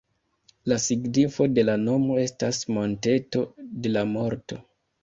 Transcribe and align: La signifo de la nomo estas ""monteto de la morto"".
La 0.71 0.77
signifo 0.85 1.47
de 1.59 1.67
la 1.67 1.75
nomo 1.83 2.17
estas 2.25 2.65
""monteto 2.79 3.49
de 3.87 3.95
la 3.97 4.07
morto"". 4.17 4.65